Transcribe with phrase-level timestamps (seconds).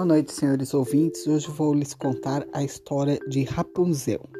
[0.00, 1.26] Boa noite, senhores ouvintes.
[1.26, 4.30] Hoje vou lhes contar a história de Rapunzel.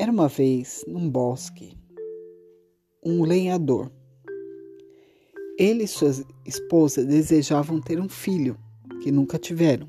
[0.00, 1.76] Era uma vez, num bosque,
[3.04, 3.92] um lenhador.
[5.58, 6.10] Ele e sua
[6.46, 8.56] esposa desejavam ter um filho,
[9.02, 9.86] que nunca tiveram.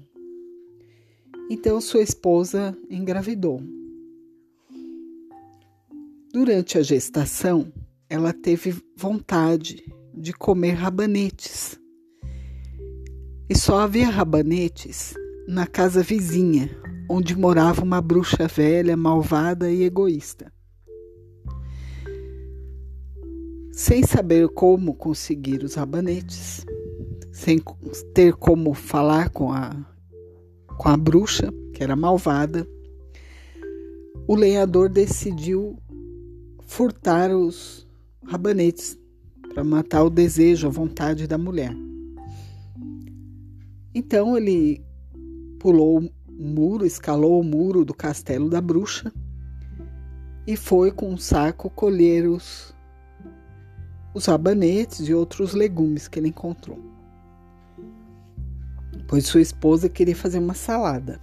[1.49, 3.61] Então sua esposa engravidou.
[6.33, 7.71] Durante a gestação,
[8.09, 9.81] ela teve vontade
[10.13, 11.79] de comer rabanetes
[13.49, 15.13] e só havia rabanetes
[15.47, 16.69] na casa vizinha,
[17.09, 20.51] onde morava uma bruxa velha, malvada e egoísta.
[23.71, 26.65] Sem saber como conseguir os rabanetes,
[27.31, 27.59] sem
[28.13, 29.71] ter como falar com a,
[30.77, 32.67] com a bruxa, que era malvada,
[34.27, 35.77] o lenhador decidiu
[36.65, 37.87] furtar os
[38.25, 38.99] rabanetes
[39.53, 41.73] para matar o desejo, a vontade da mulher.
[43.97, 44.85] Então ele
[45.57, 49.11] pulou o muro, escalou o muro do castelo da bruxa
[50.45, 52.75] e foi com um saco colher os,
[54.13, 56.77] os rabanetes e outros legumes que ele encontrou.
[59.07, 61.19] Pois sua esposa queria fazer uma salada.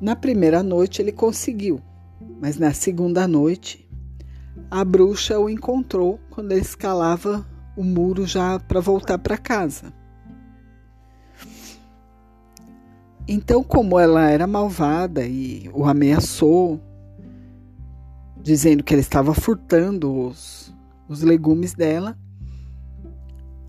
[0.00, 1.80] Na primeira noite ele conseguiu,
[2.40, 3.88] mas na segunda noite
[4.68, 7.46] a bruxa o encontrou quando ele escalava
[7.76, 9.94] o muro já para voltar para casa.
[13.28, 16.80] Então, como ela era malvada e o ameaçou,
[18.40, 20.72] dizendo que ele estava furtando os,
[21.08, 22.16] os legumes dela,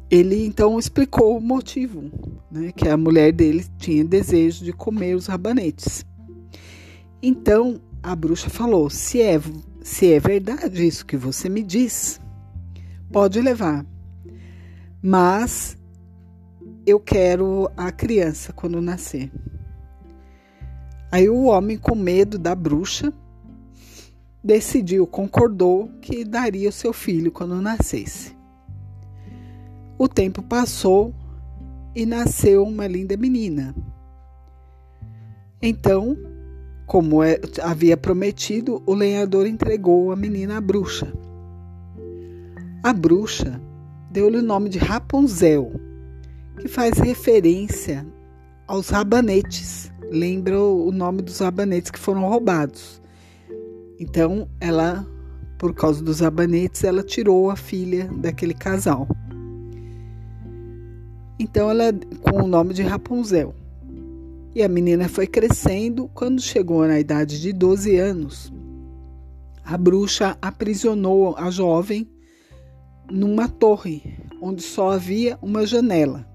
[0.10, 2.12] ele então explicou o motivo,
[2.52, 6.06] né, que a mulher dele tinha desejo de comer os rabanetes.
[7.22, 9.40] Então a bruxa falou: se é,
[9.82, 12.22] se é verdade isso que você me diz,
[13.12, 13.86] pode levar,
[15.02, 15.78] mas
[16.86, 19.30] eu quero a criança quando nascer.
[21.12, 23.14] Aí o homem, com medo da bruxa,
[24.44, 28.36] decidiu, concordou que daria o seu filho quando nascesse.
[29.98, 31.14] O tempo passou
[31.96, 33.74] e nasceu uma linda menina.
[35.62, 36.16] Então,
[36.86, 41.12] como é, havia prometido, o lenhador entregou a menina à bruxa.
[42.84, 43.60] A bruxa
[44.12, 45.72] deu-lhe o nome de Rapunzel
[46.60, 48.06] que faz referência
[48.68, 49.92] aos rabanetes.
[50.10, 53.02] Lembra o nome dos rabanetes que foram roubados.
[54.00, 55.06] Então, ela,
[55.58, 59.08] por causa dos rabanetes, ela tirou a filha daquele casal.
[61.40, 63.54] Então, ela com o nome de Rapunzel.
[64.56, 66.10] E a menina foi crescendo.
[66.14, 68.54] Quando chegou na idade de 12 anos,
[69.64, 72.10] a bruxa aprisionou a jovem
[73.12, 76.27] numa torre onde só havia uma janela.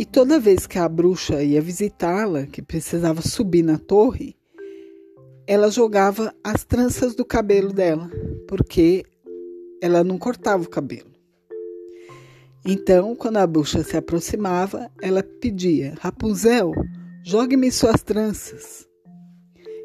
[0.00, 4.34] E toda vez que a bruxa ia visitá-la, que precisava subir na torre,
[5.46, 8.10] ela jogava as tranças do cabelo dela,
[8.48, 9.04] porque
[9.78, 11.10] ela não cortava o cabelo.
[12.64, 16.72] Então, quando a bruxa se aproximava, ela pedia: Rapunzel,
[17.22, 18.88] jogue-me suas tranças.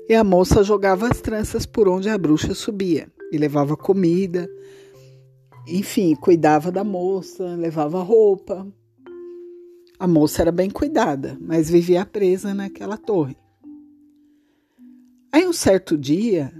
[0.08, 4.50] E a moça jogava as tranças por onde a bruxa subia e levava comida,
[5.68, 8.66] enfim, cuidava da moça, levava roupa.
[9.98, 13.38] A moça era bem cuidada, mas vivia presa naquela torre.
[15.32, 16.52] Aí um certo dia,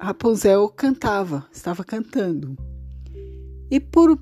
[0.00, 2.56] Rapunzel cantava, estava cantando.
[3.70, 4.18] E por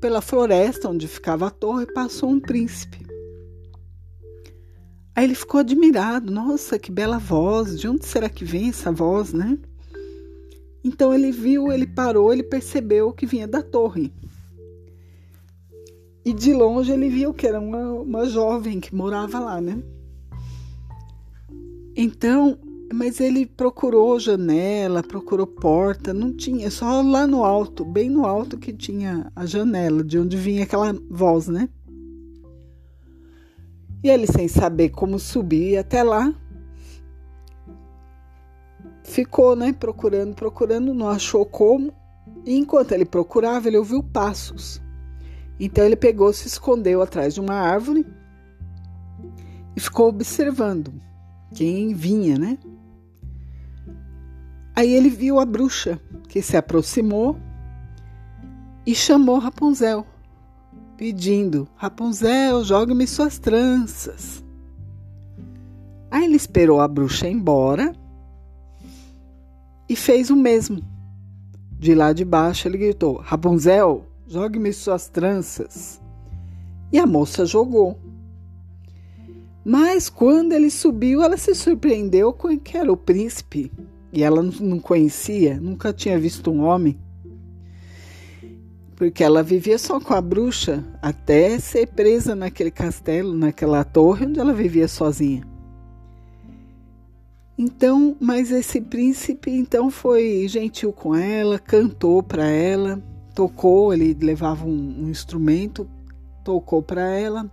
[0.00, 3.06] pela floresta onde ficava a torre passou um príncipe.
[5.14, 9.32] Aí ele ficou admirado, nossa, que bela voz, de onde será que vem essa voz,
[9.32, 9.58] né?
[10.82, 14.12] Então ele viu, ele parou, ele percebeu que vinha da torre.
[16.24, 19.82] E de longe ele viu que era uma, uma jovem que morava lá, né?
[21.96, 22.58] Então,
[22.92, 28.56] mas ele procurou janela, procurou porta, não tinha, só lá no alto, bem no alto
[28.56, 31.68] que tinha a janela, de onde vinha aquela voz, né?
[34.04, 36.34] E ele, sem saber como subir até lá,
[39.04, 41.92] ficou, né, procurando, procurando, não achou como.
[42.44, 44.80] E enquanto ele procurava, ele ouviu passos.
[45.64, 48.04] Então ele pegou, se escondeu atrás de uma árvore
[49.76, 50.92] e ficou observando
[51.54, 52.58] quem vinha, né?
[54.74, 57.38] Aí ele viu a bruxa que se aproximou
[58.84, 60.04] e chamou Rapunzel,
[60.96, 64.42] pedindo: Rapunzel, jogue-me suas tranças.
[66.10, 67.92] Aí ele esperou a bruxa embora
[69.88, 70.82] e fez o mesmo.
[71.78, 76.00] De lá de baixo ele gritou: Rapunzel, jogue-me suas tranças.
[76.90, 77.98] E a moça jogou.
[79.62, 83.70] Mas quando ele subiu, ela se surpreendeu com que era o príncipe.
[84.10, 86.98] E ela não conhecia, nunca tinha visto um homem.
[88.96, 94.40] Porque ela vivia só com a bruxa até ser presa naquele castelo, naquela torre onde
[94.40, 95.46] ela vivia sozinha.
[97.58, 103.02] Então, mas esse príncipe então foi gentil com ela, cantou para ela,
[103.34, 105.88] tocou, ele levava um, um instrumento,
[106.44, 107.50] tocou para ela,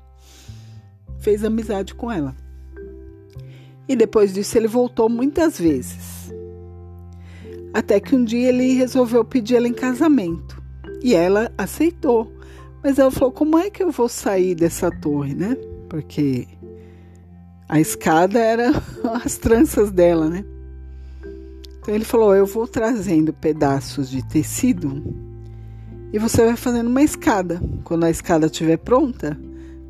[1.19, 2.35] fez amizade com ela.
[3.87, 6.31] E depois disso ele voltou muitas vezes.
[7.73, 10.61] Até que um dia ele resolveu pedir ela em casamento.
[11.01, 12.31] E ela aceitou.
[12.83, 15.55] Mas ela falou: como é que eu vou sair dessa torre, né?
[15.87, 16.47] Porque
[17.67, 18.71] a escada era
[19.23, 20.45] as tranças dela, né?
[21.79, 25.28] Então ele falou: Eu vou trazendo pedaços de tecido
[26.11, 27.61] e você vai fazendo uma escada.
[27.83, 29.39] Quando a escada estiver pronta,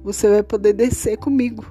[0.03, 1.65] você vai poder descer comigo.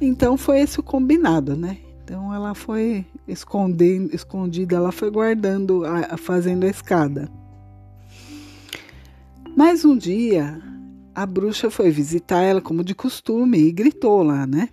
[0.00, 1.78] Então foi esse o combinado, né?
[2.04, 7.28] Então ela foi escondendo, escondida, ela foi guardando, a, fazendo a escada.
[9.56, 10.60] Mas um dia
[11.14, 14.68] a bruxa foi visitar ela como de costume e gritou lá, né?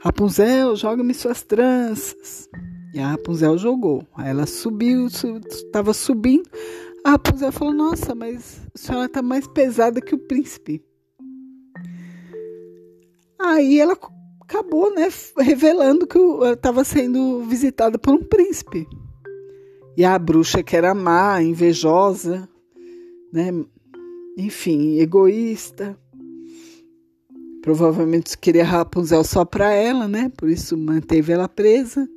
[0.00, 2.48] Rapunzel, joga-me suas tranças.
[2.94, 4.06] E a Rapunzel jogou.
[4.14, 6.48] Aí ela subiu, estava subindo.
[7.04, 10.82] A Rapunzel falou: Nossa, mas a senhora está mais pesada que o príncipe.
[13.38, 13.96] Aí ela
[14.40, 15.08] acabou, né,
[15.38, 16.18] revelando que
[16.52, 18.86] estava sendo visitada por um príncipe.
[19.96, 22.48] E a bruxa, que era má, invejosa,
[23.32, 23.52] né,
[24.36, 25.98] enfim, egoísta.
[27.62, 30.32] Provavelmente queria Rapunzel só para ela, né?
[30.36, 32.08] Por isso manteve ela presa.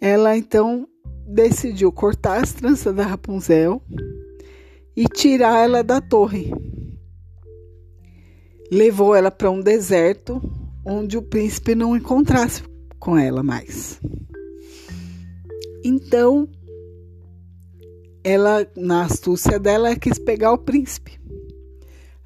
[0.00, 0.88] Ela então
[1.26, 3.82] decidiu cortar as tranças da Rapunzel
[4.96, 6.52] e tirar ela da torre.
[8.70, 10.40] Levou ela para um deserto
[10.84, 12.62] onde o príncipe não encontrasse
[12.98, 14.00] com ela mais.
[15.84, 16.48] Então,
[18.22, 21.18] ela, na astúcia dela, quis pegar o príncipe.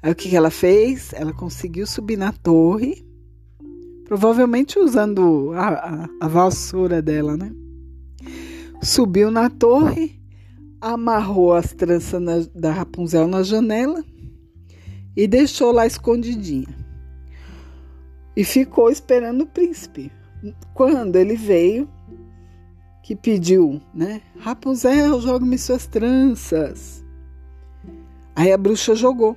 [0.01, 1.13] Aí o que, ela fez?
[1.13, 3.03] Ela conseguiu subir na torre,
[4.03, 7.51] provavelmente usando a, a, a vassoura dela, né?
[8.85, 10.21] Subiu na torre,
[10.79, 14.05] amarrou as tranças na, da Rapunzel na janela
[15.17, 16.67] e deixou lá escondidinha.
[18.37, 20.11] E ficou esperando o príncipe.
[20.75, 21.89] Quando ele veio,
[23.01, 24.21] que pediu, né?
[24.37, 27.03] Rapunzel, jogue-me suas tranças.
[28.35, 29.35] Aí a bruxa jogou.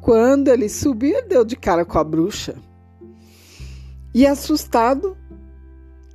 [0.00, 2.54] Quando ele subiu, ele deu de cara com a bruxa.
[4.14, 5.14] E assustado,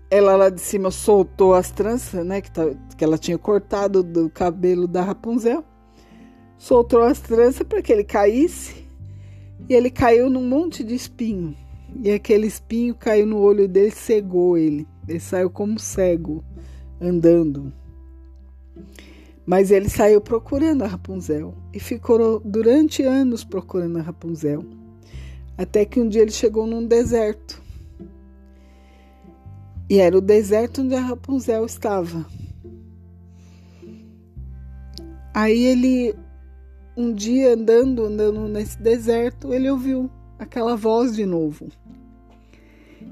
[0.09, 2.41] ela lá de cima soltou as tranças, né?
[2.41, 2.63] Que, tá,
[2.97, 5.63] que ela tinha cortado do cabelo da Rapunzel.
[6.57, 8.87] Soltou as tranças para que ele caísse.
[9.69, 11.55] E ele caiu num monte de espinho.
[12.03, 14.87] E aquele espinho caiu no olho dele, cegou ele.
[15.07, 16.43] Ele saiu como cego,
[16.99, 17.71] andando.
[19.45, 24.63] Mas ele saiu procurando a Rapunzel e ficou durante anos procurando a Rapunzel.
[25.57, 27.61] Até que um dia ele chegou num deserto.
[29.89, 32.25] E era o deserto onde a Rapunzel estava.
[35.33, 36.15] Aí ele,
[36.95, 41.69] um dia andando, andando nesse deserto, ele ouviu aquela voz de novo.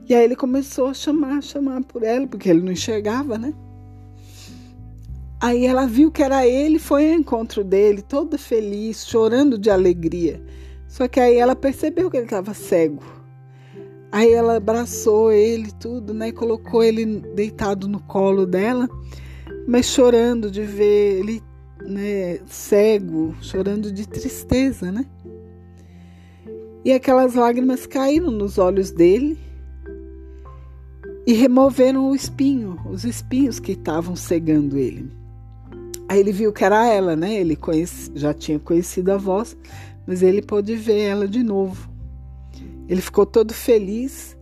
[0.07, 3.53] E aí ele começou a chamar, chamar por ela, porque ele não enxergava, né?
[5.39, 10.41] Aí ela viu que era ele, foi ao encontro dele, toda feliz, chorando de alegria.
[10.87, 13.16] Só que aí ela percebeu que ele estava cego.
[14.11, 16.31] Aí ela abraçou ele, tudo, né?
[16.31, 18.87] Colocou ele deitado no colo dela,
[19.67, 21.43] mas chorando de ver ele,
[21.81, 25.05] né, cego, chorando de tristeza, né?
[26.85, 29.37] E aquelas lágrimas caíram nos olhos dele
[31.25, 35.11] e removeram o espinho, os espinhos que estavam cegando ele.
[36.07, 37.33] Aí ele viu que era ela, né?
[37.33, 39.57] Ele conhece, já tinha conhecido a voz,
[40.07, 41.96] mas ele pôde ver ela de novo.
[42.87, 44.37] Ele ficou todo feliz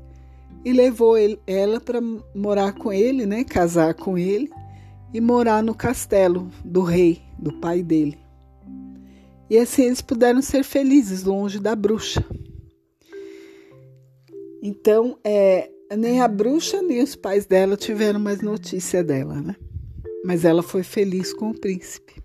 [0.64, 2.00] e levou ele, ela para
[2.34, 3.44] morar com ele, né?
[3.44, 4.50] Casar com ele
[5.14, 8.18] e morar no castelo do rei, do pai dele.
[9.50, 12.26] E assim eles puderam ser felizes longe da bruxa.
[14.62, 19.56] Então, é, nem a bruxa nem os pais dela tiveram mais notícia dela, né?
[20.24, 22.16] Mas ela foi feliz com o príncipe.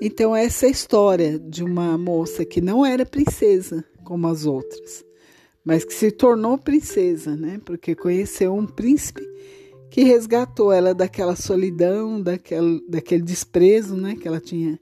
[0.00, 5.04] Então, essa é a história de uma moça que não era princesa como as outras,
[5.64, 7.60] mas que se tornou princesa, né?
[7.64, 9.26] Porque conheceu um príncipe
[9.90, 14.78] que resgatou ela daquela solidão, daquele, daquele desprezo, né, que ela tinha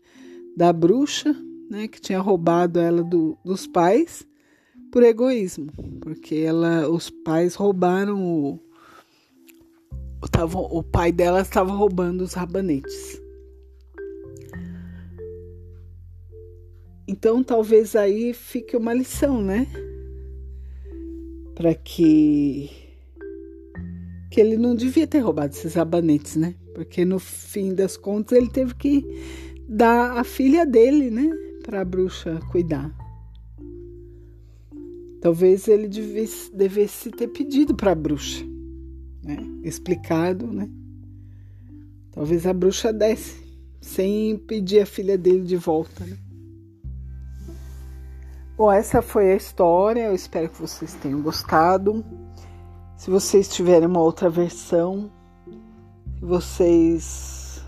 [0.57, 1.37] da bruxa,
[1.69, 4.27] né, que tinha roubado ela do, dos pais
[4.91, 8.59] por egoísmo, porque ela, os pais roubaram o,
[10.31, 13.22] tavam, o pai dela estava roubando os rabanetes.
[17.13, 19.67] Então talvez aí fique uma lição, né?
[21.55, 22.71] Para que
[24.31, 26.55] que ele não devia ter roubado esses rabanetes, né?
[26.75, 29.05] Porque no fim das contas ele teve que
[29.69, 31.31] dar a filha dele, né,
[31.63, 32.91] para a bruxa cuidar.
[35.21, 38.43] Talvez ele devesse, devesse ter pedido para a bruxa,
[39.23, 39.37] né?
[39.63, 40.67] Explicado, né?
[42.11, 43.37] Talvez a bruxa desse,
[43.83, 46.17] sem pedir a filha dele de volta, né?
[48.63, 50.03] Bom, essa foi a história.
[50.03, 52.05] Eu espero que vocês tenham gostado.
[52.97, 55.11] Se vocês tiverem uma outra versão,
[56.15, 57.61] se vocês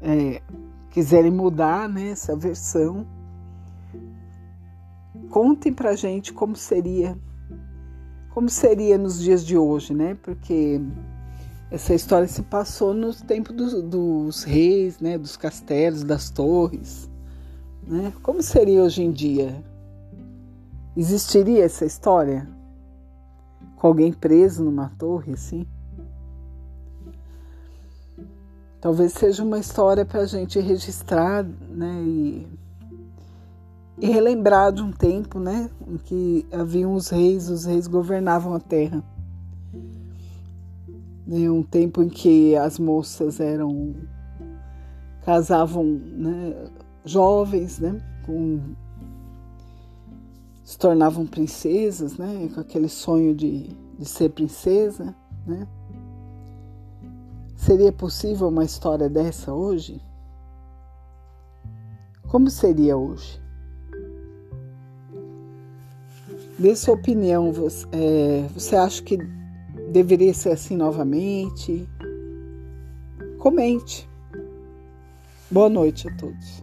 [0.00, 0.40] é,
[0.90, 3.06] quiserem mudar né, essa versão,
[5.28, 7.14] contem pra gente como seria,
[8.30, 10.16] como seria nos dias de hoje, né?
[10.22, 10.80] Porque
[11.70, 15.18] essa história se passou nos tempos dos, dos reis, né?
[15.18, 17.06] Dos castelos, das torres,
[17.86, 18.14] né?
[18.22, 19.75] Como seria hoje em dia?
[20.96, 22.48] Existiria essa história?
[23.76, 25.66] com alguém preso numa torre assim.
[28.80, 32.46] Talvez seja uma história para a gente registrar, né, e,
[33.98, 38.60] e relembrar de um tempo, né, em que haviam os reis, os reis governavam a
[38.60, 39.02] terra.
[41.26, 43.94] Né, um tempo em que as moças eram
[45.24, 46.70] casavam, né,
[47.04, 48.60] jovens, né, com
[50.66, 52.50] se tornavam princesas, né?
[52.52, 55.14] Com aquele sonho de, de ser princesa,
[55.46, 55.64] né?
[57.54, 60.02] Seria possível uma história dessa hoje?
[62.26, 63.40] Como seria hoje?
[66.58, 67.52] Dê sua opinião.
[67.52, 69.18] Você, é, você acha que
[69.92, 71.88] deveria ser assim novamente?
[73.38, 74.10] Comente.
[75.48, 76.60] Boa noite a todos.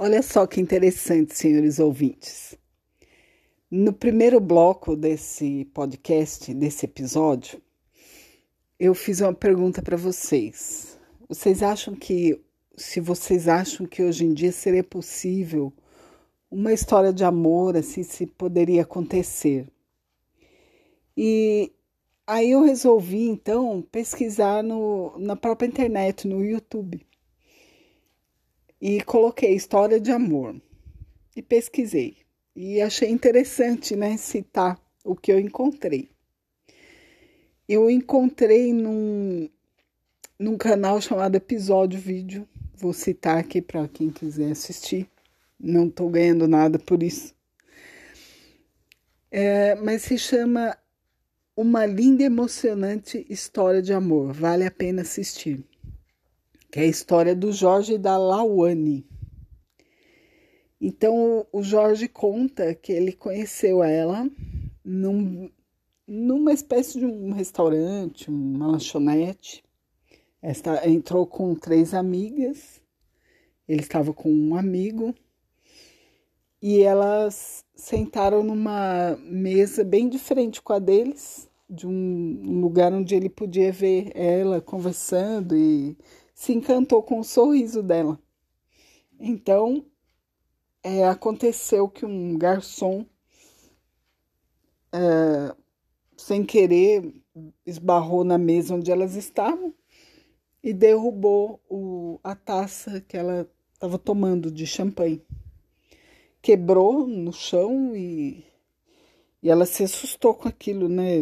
[0.00, 2.56] Olha só que interessante, senhores ouvintes.
[3.68, 7.60] No primeiro bloco desse podcast, desse episódio,
[8.78, 10.96] eu fiz uma pergunta para vocês.
[11.28, 12.40] Vocês acham que,
[12.76, 15.72] se vocês acham que hoje em dia seria possível
[16.48, 19.66] uma história de amor assim, se poderia acontecer?
[21.16, 21.72] E
[22.24, 27.07] aí eu resolvi então pesquisar no, na própria internet, no YouTube
[28.80, 30.60] e coloquei história de amor
[31.34, 32.16] e pesquisei.
[32.54, 36.10] E achei interessante, né, citar o que eu encontrei.
[37.68, 39.48] Eu encontrei num,
[40.38, 42.48] num canal chamado Episódio Vídeo.
[42.74, 45.08] Vou citar aqui para quem quiser assistir.
[45.58, 47.34] Não estou ganhando nada por isso.
[49.30, 50.76] É, mas se chama
[51.54, 54.32] Uma Linda e Emocionante História de Amor.
[54.32, 55.67] Vale a pena assistir
[56.70, 59.06] que é a história do Jorge da Lawane.
[60.80, 64.30] Então, o Jorge conta que ele conheceu ela
[64.84, 65.50] num,
[66.06, 69.64] numa espécie de um restaurante, uma lanchonete.
[70.40, 72.80] Esta entrou com três amigas,
[73.66, 75.12] ele estava com um amigo,
[76.62, 83.28] e elas sentaram numa mesa bem diferente com a deles, de um lugar onde ele
[83.28, 85.96] podia ver ela conversando e
[86.38, 88.16] se encantou com o sorriso dela.
[89.18, 89.84] Então,
[90.84, 93.04] é, aconteceu que um garçom,
[94.92, 95.52] é,
[96.16, 97.12] sem querer,
[97.66, 99.74] esbarrou na mesa onde elas estavam
[100.62, 105.20] e derrubou o, a taça que ela estava tomando de champanhe.
[106.40, 108.44] Quebrou no chão e,
[109.42, 111.20] e ela se assustou com aquilo, né?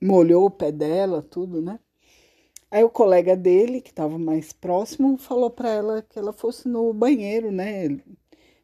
[0.00, 1.78] Molhou o pé dela, tudo, né?
[2.74, 6.92] Aí o colega dele, que estava mais próximo, falou para ela que ela fosse no
[6.92, 8.00] banheiro, né?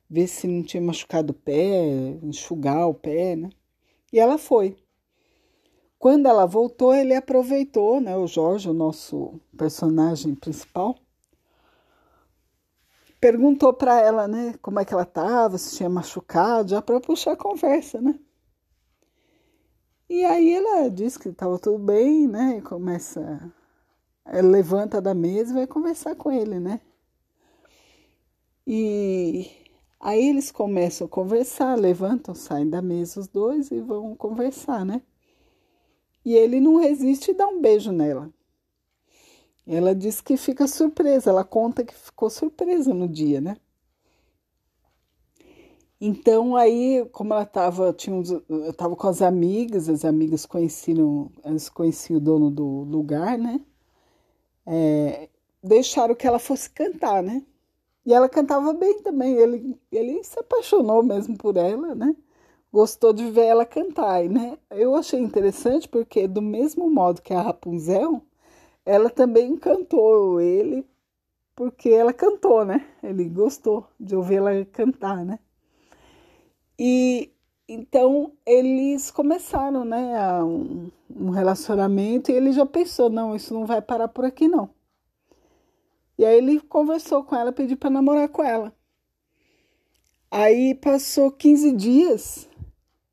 [0.09, 3.51] Ver se não tinha machucado o pé, enxugar o pé, né?
[4.13, 4.77] E ela foi.
[5.97, 8.17] Quando ela voltou, ele aproveitou, né?
[8.17, 10.97] O Jorge, o nosso personagem principal,
[13.21, 14.57] perguntou para ela, né?
[14.61, 18.19] Como é que ela estava, se tinha machucado, já para puxar a conversa, né?
[20.09, 22.59] E aí ela disse que estava tudo bem, né?
[22.59, 23.55] E começa
[24.27, 26.81] levanta da mesa e vai conversar com ele, né?
[28.67, 29.51] E
[30.01, 35.03] Aí eles começam a conversar, levantam, saem da mesa os dois e vão conversar, né?
[36.25, 38.33] E ele não resiste e dá um beijo nela.
[39.67, 43.59] Ela diz que fica surpresa, ela conta que ficou surpresa no dia, né?
[46.01, 48.17] Então aí, como ela estava, tinha
[48.49, 53.61] eu tava com as amigas, as amigas conheciam, elas conheciam o dono do lugar, né?
[54.67, 55.29] É,
[55.63, 57.45] deixaram que ela fosse cantar, né?
[58.05, 59.35] E ela cantava bem também.
[59.37, 62.15] Ele, ele se apaixonou mesmo por ela, né?
[62.73, 64.59] Gostou de ver ela cantar, né?
[64.71, 68.23] Eu achei interessante porque do mesmo modo que a Rapunzel,
[68.85, 70.87] ela também cantou ele
[71.55, 72.87] porque ela cantou, né?
[73.03, 75.39] Ele gostou de ouvir ela cantar, né?
[76.79, 77.31] E
[77.73, 83.81] então eles começaram, né, um, um relacionamento e ele já pensou, não, isso não vai
[83.81, 84.71] parar por aqui não.
[86.19, 88.75] E aí ele conversou com ela, pediu para namorar com ela.
[90.29, 92.49] Aí passou 15 dias,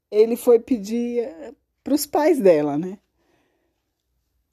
[0.10, 2.98] ele foi pedir eh, para os pais dela, né?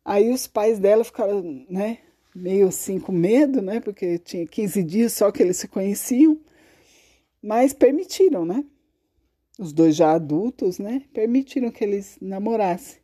[0.05, 1.99] Aí os pais dela ficaram, né,
[2.35, 3.81] meio assim com medo, né?
[3.81, 6.39] Porque tinha 15 dias só que eles se conheciam,
[7.43, 8.65] mas permitiram, né?
[9.59, 12.99] Os dois já adultos, né, permitiram que eles namorassem.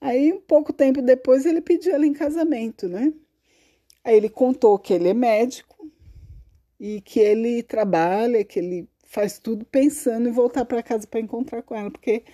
[0.00, 3.12] Aí, um pouco tempo depois, ele pediu ela em casamento, né?
[4.04, 5.90] Aí ele contou que ele é médico
[6.78, 11.62] e que ele trabalha, que ele faz tudo pensando em voltar para casa para encontrar
[11.62, 12.24] com ela, porque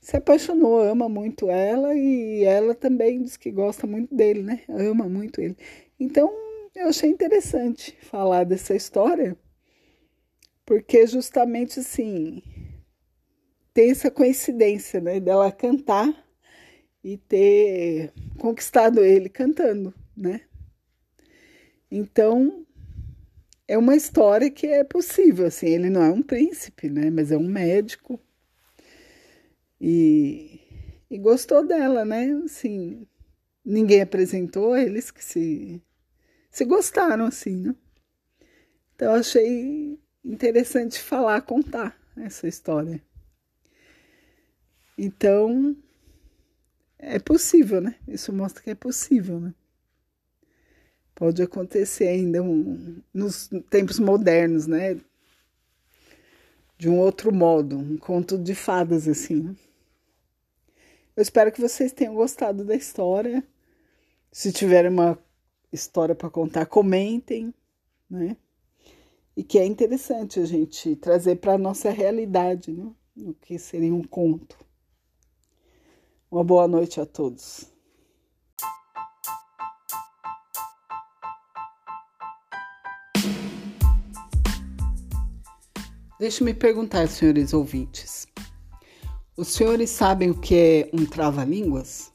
[0.00, 4.62] se apaixonou, ama muito ela e ela também diz que gosta muito dele, né?
[4.68, 5.56] Ama muito ele.
[5.98, 6.32] Então,
[6.74, 9.36] eu achei interessante falar dessa história
[10.70, 12.44] porque justamente assim
[13.74, 16.24] tem essa coincidência, né, dela cantar
[17.02, 20.42] e ter conquistado ele cantando, né?
[21.90, 22.64] Então
[23.66, 27.36] é uma história que é possível, assim, ele não é um príncipe, né, mas é
[27.36, 28.20] um médico
[29.80, 30.60] e,
[31.10, 32.30] e gostou dela, né?
[32.44, 33.08] Assim,
[33.64, 35.82] ninguém apresentou eles que se
[36.48, 37.74] se gostaram assim, né?
[38.94, 43.02] Então achei interessante falar, contar essa história.
[44.96, 45.76] Então,
[46.98, 47.96] é possível, né?
[48.06, 49.54] Isso mostra que é possível, né?
[51.14, 55.00] Pode acontecer ainda um, nos tempos modernos, né?
[56.76, 59.42] De um outro modo, um conto de fadas, assim.
[59.42, 59.56] Né?
[61.16, 63.42] Eu espero que vocês tenham gostado da história.
[64.32, 65.18] Se tiverem uma
[65.72, 67.52] história para contar, comentem,
[68.08, 68.36] né?
[69.40, 72.92] E que é interessante a gente trazer para a nossa realidade, né?
[73.16, 74.54] o que seria um conto.
[76.30, 77.64] Uma boa noite a todos.
[86.18, 88.26] Deixe-me perguntar, senhores ouvintes.
[89.38, 92.12] Os senhores sabem o que é um trava-línguas?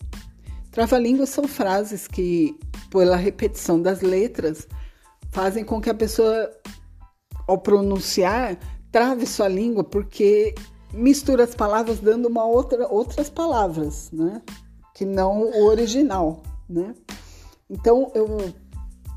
[0.69, 2.55] Trava-línguas são frases que,
[2.91, 4.67] pela repetição das letras,
[5.31, 6.51] fazem com que a pessoa
[7.47, 8.57] ao pronunciar,
[8.91, 10.55] trave sua língua, porque
[10.93, 14.41] mistura as palavras dando uma outra, outras palavras, né?
[14.93, 16.95] Que não o original, né?
[17.69, 18.53] Então, eu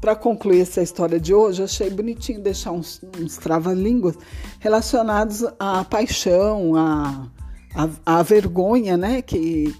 [0.00, 4.16] para concluir essa história de hoje, achei bonitinho deixar uns, uns trava-línguas
[4.60, 7.28] relacionados à paixão, à,
[7.74, 9.22] à, à, vergonha, né?
[9.22, 9.74] Que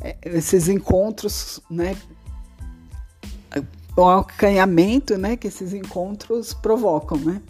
[0.00, 1.96] é, esses encontros, né?
[3.96, 5.36] O acanhamento, né?
[5.36, 7.40] Que esses encontros provocam, né?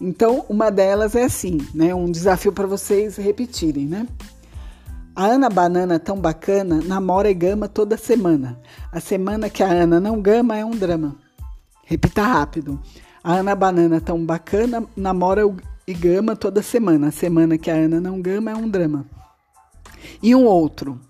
[0.00, 1.94] Então, uma delas é assim, né?
[1.94, 4.06] Um desafio para vocês repetirem, né?
[5.14, 8.60] A Ana Banana tão bacana namora e gama toda semana.
[8.92, 11.16] A semana que a Ana não gama é um drama.
[11.84, 12.80] Repita rápido.
[13.24, 15.42] A Ana Banana tão bacana namora
[15.88, 17.08] e gama toda semana.
[17.08, 19.04] A semana que a Ana não gama é um drama.
[20.22, 21.00] E um outro.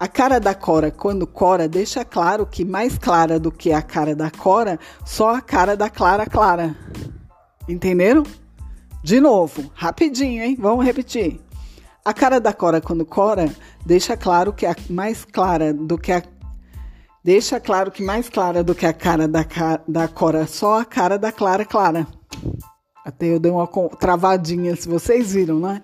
[0.00, 4.16] A cara da Cora, quando Cora, deixa claro que mais clara do que a cara
[4.16, 6.76] da Cora, só a cara da Clara Clara.
[7.68, 8.24] Entenderam?
[9.02, 10.56] De novo, rapidinho, hein?
[10.58, 11.40] Vamos repetir.
[12.04, 16.22] A cara da Cora quando Cora deixa claro que é mais clara do que a
[17.22, 19.46] deixa claro que mais clara do que a cara da,
[19.88, 22.06] da Cora, só a cara da Clara Clara.
[23.04, 23.66] Até eu dei uma
[23.98, 25.82] travadinha, se vocês viram, né?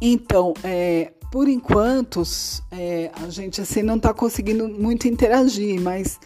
[0.00, 2.22] Então, é, por enquanto,
[2.70, 6.18] é, a gente assim não está conseguindo muito interagir, mas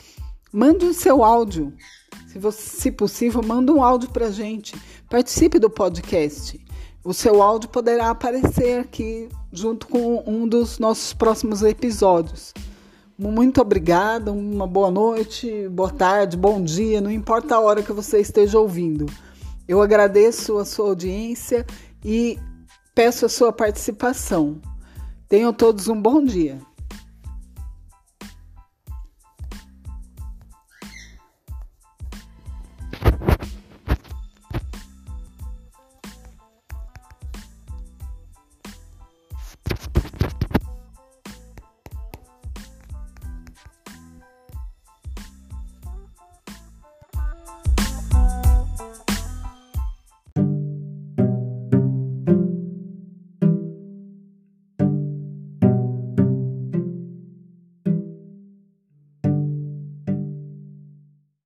[0.52, 1.72] mande o seu áudio
[2.26, 4.74] se, você, se possível, manda um áudio para a gente.
[5.08, 6.58] Participe do podcast.
[7.04, 12.54] O seu áudio poderá aparecer aqui junto com um dos nossos próximos episódios.
[13.18, 18.20] Muito obrigada, uma boa noite, boa tarde, bom dia, não importa a hora que você
[18.20, 19.06] esteja ouvindo.
[19.68, 21.66] Eu agradeço a sua audiência
[22.04, 22.38] e
[22.94, 24.60] peço a sua participação.
[25.28, 26.58] Tenham todos um bom dia.